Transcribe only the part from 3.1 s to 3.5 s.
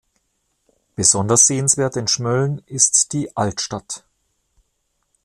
die